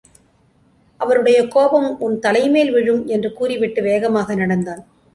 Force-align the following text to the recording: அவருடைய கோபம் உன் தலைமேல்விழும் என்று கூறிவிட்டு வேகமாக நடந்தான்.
அவருடைய 0.99 1.47
கோபம் 1.47 1.99
உன் 1.99 2.17
தலைமேல்விழும் 2.19 3.05
என்று 3.05 3.33
கூறிவிட்டு 3.33 3.81
வேகமாக 3.81 4.35
நடந்தான். 4.35 4.83